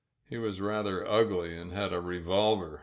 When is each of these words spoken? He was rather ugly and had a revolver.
He 0.27 0.39
was 0.39 0.61
rather 0.61 1.07
ugly 1.07 1.55
and 1.55 1.71
had 1.73 1.93
a 1.93 2.01
revolver. 2.01 2.79